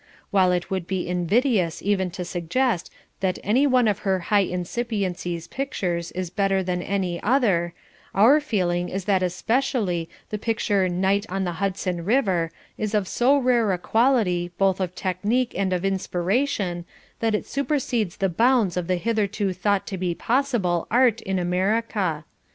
While 0.31 0.51
it 0.51 0.71
would 0.71 0.87
be 0.87 1.07
invidious 1.07 1.79
even 1.83 2.09
to 2.17 2.25
suggest 2.25 2.91
that 3.19 3.37
any 3.43 3.67
one 3.67 3.87
of 3.87 3.99
Her 3.99 4.17
High 4.33 4.39
Incipiency's 4.49 5.47
pictures 5.47 6.11
is 6.13 6.31
better 6.31 6.63
than 6.63 6.81
any 6.81 7.21
other, 7.21 7.75
our 8.15 8.39
feeling 8.41 8.89
is 8.89 9.05
that 9.05 9.21
especially 9.21 10.09
the 10.31 10.39
picture 10.39 10.89
Night 10.89 11.27
on 11.29 11.43
the 11.43 11.51
Hudson 11.61 12.03
River 12.03 12.49
is 12.79 12.95
of 12.95 13.07
so 13.07 13.37
rare 13.37 13.71
a 13.73 13.77
quality 13.77 14.49
both 14.57 14.79
of 14.79 14.95
technique 14.95 15.53
and 15.55 15.71
of 15.71 15.85
inspiration 15.85 16.83
that 17.19 17.35
it 17.35 17.45
supersedes 17.45 18.17
the 18.17 18.27
bounds 18.27 18.77
of 18.77 18.87
the 18.87 18.95
hitherto 18.95 19.53
thought 19.53 19.85
to 19.85 19.99
be 19.99 20.15
possible 20.15 20.87
art 20.89 21.21
in 21.21 21.37
America. 21.37 22.25